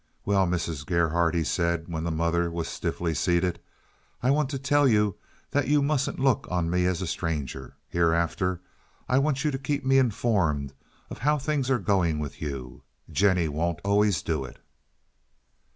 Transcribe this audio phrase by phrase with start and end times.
[0.25, 0.83] "Well, Mrs.
[0.83, 3.59] Gerhardt," he said, when the mother was stiffly seated,
[4.23, 5.17] "I want to tell you
[5.51, 7.75] that you mustn't look on me as a stranger.
[7.87, 8.61] Hereafter
[9.07, 10.73] I want you to keep me informed
[11.11, 12.81] of how things are going with you.
[13.11, 14.57] Jennie won't always do it."